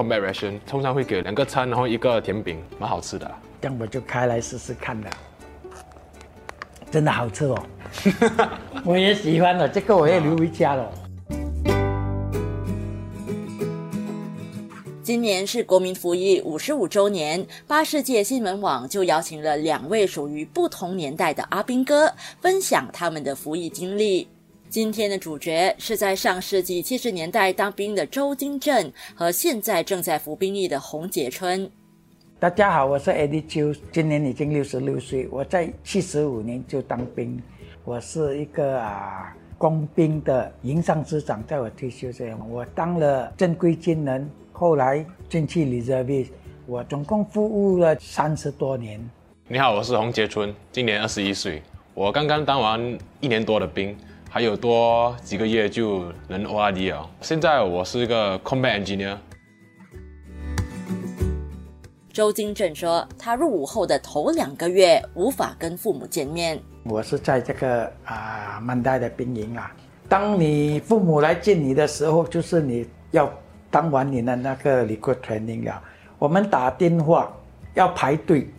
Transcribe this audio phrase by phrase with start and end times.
[0.00, 3.30] combat ration，通常会给两个餐，然后一个甜饼，蛮好吃的。
[3.60, 5.10] 这样我就开来试试看了，
[6.90, 7.62] 真的好吃哦，
[8.86, 10.90] 我也喜欢了，这个我也留回家了。
[15.02, 22.10] 今年是国民服役五十五周年，八世界新闻网就邀请了两位属于不同年代的阿兵哥，
[22.40, 24.28] 分享他们的服役经历。
[24.70, 31.68] 今天的主角是在上世纪七十年代当兵的周金正，和现在正在服兵役的洪杰春。
[32.38, 35.26] 大家好，我是 Eddie 秋，今年已经六十六岁。
[35.32, 37.42] 我在七十五年就当兵，
[37.84, 44.30] 我是一个啊工兵的营上师长，在我退休前，我当了正规军人。
[44.52, 46.28] 后来进去 reserve，
[46.66, 49.00] 我总共服务了三十多年。
[49.48, 51.60] 你好，我是洪杰春，今年二十一岁。
[51.92, 53.96] 我刚刚当完一年多的兵，
[54.32, 57.10] 还有多几个月就能 ORD 了。
[57.20, 59.18] 现在我是一个 combat engineer。
[62.12, 66.62] 周金正说，他入伍后的头两个月无法跟父母见面。
[66.84, 69.74] 我是在这个啊曼代的兵营啊，
[70.08, 73.28] 当你父母来见你的时候，就是你要。
[73.72, 75.80] 当完你的那个 liquid training 了，
[76.18, 77.32] 我们打电话
[77.74, 78.50] 要排队，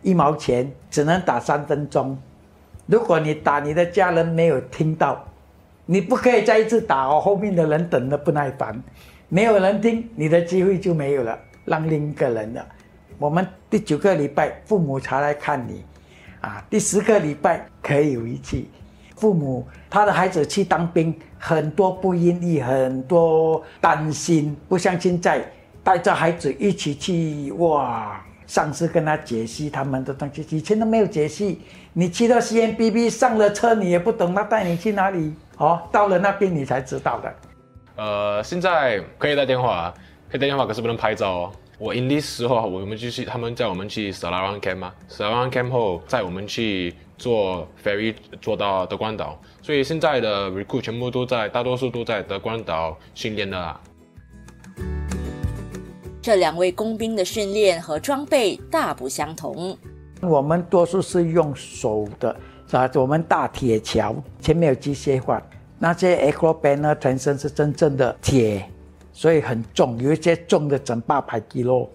[0.00, 2.16] 一毛钱只能打三分钟。
[2.90, 5.24] 如果你打你的家人没有听到，
[5.86, 8.82] 你不可以再一次打哦，后面的人等得不耐烦，
[9.28, 12.66] 没有人听，你的机会就没有了，让另一个人了。
[13.16, 15.84] 我们第九个礼拜父母才来看你，
[16.40, 18.66] 啊，第十个礼拜可以回去。
[19.14, 25.44] 父母他的孩子去当兵，很多不愿意，很多担心，不像现在
[25.84, 28.20] 带着孩子一起去，哇！
[28.50, 31.60] 上司跟他解析他们的东西，以前都没有解析。
[31.92, 37.34] 你去到 C N B B 上了车，你也不懂他带你去哪里，哦，到了那边你才知道的。
[37.94, 39.94] 呃，现在可以打电话，
[40.28, 41.52] 可以打电话，可是不能拍照哦。
[41.78, 45.32] 我 in this 时候，我们就去，他们叫我们去 s a l a r a n Camp 嘛 s a l
[45.32, 46.92] a r a n Camp 后载我们去。
[47.20, 53.78] 坐 ferry 坐到德关岛，所以现在的 recruit 全部都在，大多数都在德关岛训练的啦。
[56.22, 59.76] 这两位工兵的训练和装备大不相同。
[60.20, 62.36] 我们多数是用手的，
[62.66, 62.90] 是吧？
[62.94, 65.42] 我们大铁桥前面有机械化，
[65.78, 68.68] 那些 a c r o b a n 呢，全身是真正的铁，
[69.12, 71.88] 所以很重，有一些重的整八百 k g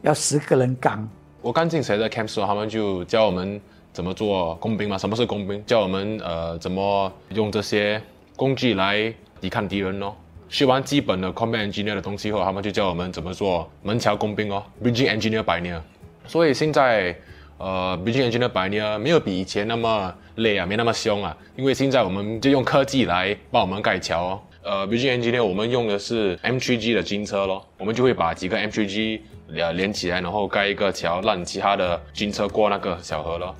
[0.00, 1.06] 要十个人扛。
[1.42, 3.60] 我刚进谁的 camp 时候，他们就教我们。
[3.90, 4.96] 怎么做工兵嘛？
[4.96, 5.64] 什么是工兵？
[5.66, 8.00] 教我们呃怎么用这些
[8.36, 10.14] 工具来抵抗敌人咯。
[10.48, 15.80] 学完基本的 combat engineer 的东西后，他们就教我们怎么做门桥工兵哦，bridging engineer 百年。
[16.26, 17.14] 所以现在
[17.58, 21.36] 呃 bridging engineer 百年没有比以前那么累啊，没那么凶啊。
[21.56, 24.40] 因为现在我们就用科技来帮我们盖桥哦。
[24.62, 33.54] 呃 bridging engineer 我们用的是 M3G 的军车咯，我们就会把几个 M3G 连连起来，然后盖一个桥，让其他的军车过那个小河咯。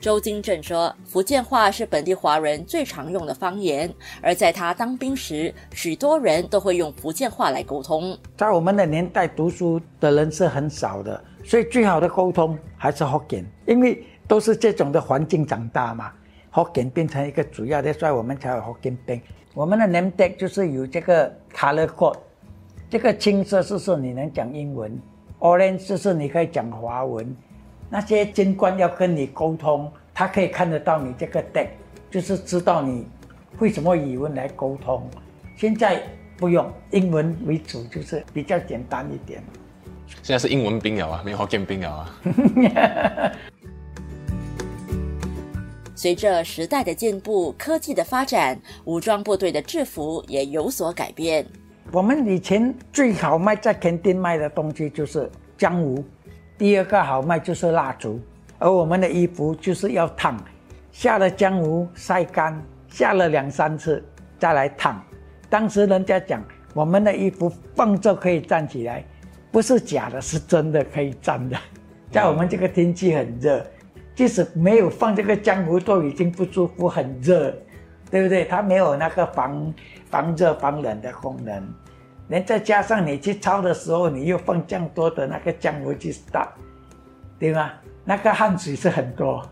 [0.00, 8.16] 周金正说：“福建话是本地华人最常用的方言，而在他当兵时，许多人都会用福建话来沟通。
[8.34, 16.10] 在我们的年代，读书的人是很少的，所以最好的沟通还是福建，因为都是这种的环境长大嘛。
[16.50, 19.20] 福建变成一个主要的，所以我们才有福建兵。
[19.52, 22.16] 我们的 name tag 就是有这个 color code，
[22.88, 24.98] 这个青色是说你能讲英文
[25.40, 27.36] ，orange 就是你可以讲华文。”
[27.92, 31.66] 那些军官要跟你沟通，他可以看得到你这个 deck，
[32.08, 33.04] 就是知道你
[33.58, 35.10] 会什么语文来沟通。
[35.56, 36.00] 现在
[36.36, 39.42] 不用英文为主，就是比较简单一点。
[40.22, 43.32] 现在是英文兵了啊，没有福建兵了啊。
[45.96, 51.44] 随着时代的进步，科技的发展，武装部队的制服也有所改变。
[51.90, 55.28] 我们以前最好卖在垦丁卖的东西就是
[55.58, 56.04] 江湖。
[56.60, 58.20] 第二个好卖就是蜡烛，
[58.58, 60.36] 而我们的衣服就是要烫，
[60.92, 64.04] 下了江湖晒干，下了两三次
[64.38, 65.02] 再来烫。
[65.48, 69.02] 当时人家讲我们的衣服放着可以站起来，
[69.50, 71.56] 不是假的，是真的可以站的。
[72.10, 73.64] 在我们这个天气很热，
[74.14, 77.56] 即使没有放这个江湖都已经不舒服，很热，
[78.10, 78.44] 对不对？
[78.44, 79.74] 它没有那个防
[80.10, 81.66] 防热防冷的功能。
[82.30, 86.48] 连再加上你去抄的时候，你又放这样多的那个酱回去打，
[87.40, 87.72] 对吗？
[88.04, 89.44] 那个汗水是很多。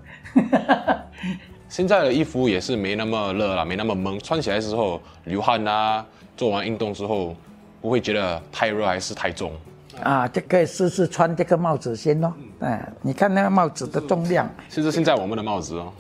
[1.69, 7.37] 现在的衣服也是没那么热了，没那么闷，穿起来之后流汗啊，做完运动之后
[7.83, 9.53] 不会觉得太热还是太重。
[10.01, 12.33] 啊，就可以试试穿这个帽子先咯。
[12.61, 14.49] 嗯，你看那个帽子的重量。
[14.69, 15.93] 其实现在我们的帽子哦，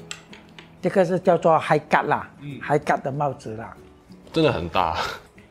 [0.81, 2.31] 这个是叫做海嘎啦
[2.65, 3.77] ，higar 的帽子啦，
[4.33, 4.97] 真的很大。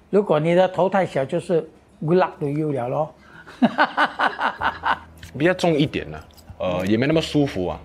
[0.09, 1.61] 如果你的头太小，就是
[1.99, 3.13] good luck to you 了咯。
[5.37, 6.19] 比较重一点呢，
[6.57, 7.79] 呃，也没那么舒服啊，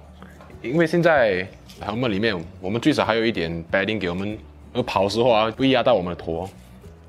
[0.62, 1.46] 因为现在
[1.84, 4.38] helmet 里面我们最少还有一点 bedding 给我们，
[4.72, 6.48] 呃，跑的时候啊不会压到我们的头。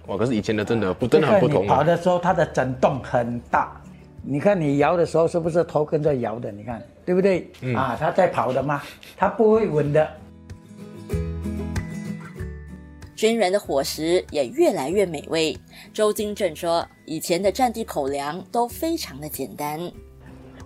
[0.07, 1.83] 哇，可是以前的真的不真的很不同、你跑啊。
[1.83, 3.71] 的时候，它的震动很大。
[4.21, 6.51] 你看你摇的时候，是不是头跟着摇的？
[6.51, 7.48] 你看对不对？
[7.75, 8.81] 啊，它在跑的嘛，
[9.16, 10.07] 它不会稳的。
[13.15, 15.57] 军人的伙食也越来越美味。
[15.94, 19.92] 周金正说，以前的战地口粮都非常的简单。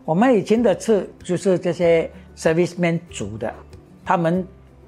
[0.06, 3.54] 我们以前的吃就是这些 serviceman 煮的，
[4.06, 4.46] 他们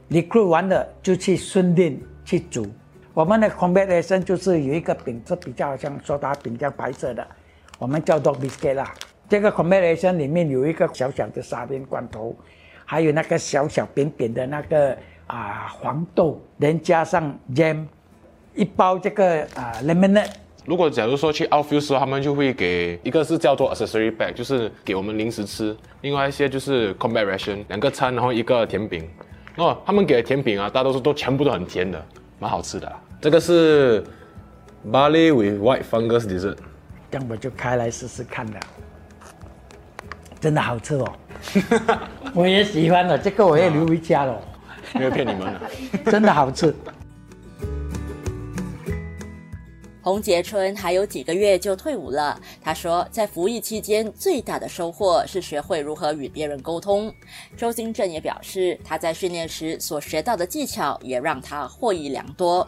[0.10, 2.66] recruit 完了就去训练去煮。
[3.14, 7.28] 我们的 combat ration 就是有一个饼是比较像苏打饼这样白色的，
[7.78, 8.94] 我们叫 dog biscuit 啦。
[9.28, 12.34] 这个 combat ration 里面有一个小小的沙丁罐头，
[12.86, 14.98] 还有那个小小扁扁的那个
[15.30, 17.86] 啊黄豆，连加上 jam，
[18.54, 20.30] 一包这个啊 lemonade。
[20.66, 29.08] 如果假如说去 outfield 时候，他们就会给一个是叫做 accessory bag，就是给我们零食吃；另外一些就是 combat ration，两个餐，然后一个甜饼。
[29.56, 32.04] 哦，他们给的甜饼啊，大多数都全部都很甜的，
[32.40, 34.02] 蛮好吃的啊、这个是
[34.90, 36.56] barley with white fungus dessert，
[37.12, 38.60] 这样我就开来试试看了，
[40.40, 41.14] 真的好吃哦，
[42.34, 44.42] 我也喜欢了，这个我也留回家了，
[44.94, 45.62] 没有骗你们啊。
[46.10, 46.74] 真的好吃。
[50.02, 52.40] 洪杰春还有几个月就退伍了。
[52.64, 57.14] 他说，在服役期间最大的收获是学会如何与别人沟通。
[57.56, 62.68] 周金正也表示，他在训练时所学到的技巧也让他获益良多。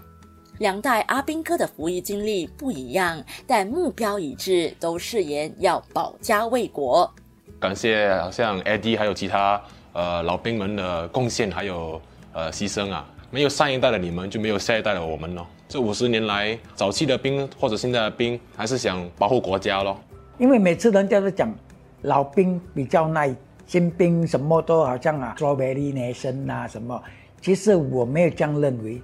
[0.60, 7.12] 两代阿兵哥的服役经历不一样，但目标一致，都誓言要保家卫国。
[7.60, 9.60] 感谢好像 Eddie 还有其他
[9.94, 12.00] 呃老兵们的贡献还有
[12.34, 15.46] 呃牺牲啊，没有上一代的你们，就没有下一代的我们咯。
[15.68, 19.98] 这五十年来，早期的兵或者现在的兵，还是想保护国家咯。
[20.38, 21.54] 因为每次人家都讲
[22.02, 23.34] 老兵比较耐，
[23.66, 27.02] 新兵什么都好像啊 strawberry nation 啊什么，
[27.42, 29.02] 其实我没有这样认为。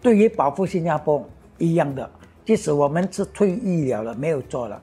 [0.00, 1.26] 对于保护新加坡
[1.58, 2.08] 一样的，
[2.44, 4.80] 即使我们是退役了了，没有做了，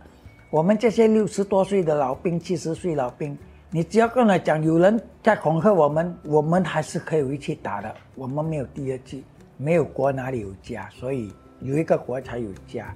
[0.50, 3.38] 我们这些六十多岁的老兵、七十岁老兵，
[3.74, 7.96] 你只要跟他讲有人在恐吓我们，我们还是可以回去打的。
[8.16, 9.24] 我们没有第二季，
[9.56, 12.94] 没有国哪里有家，所以有一个国才有家。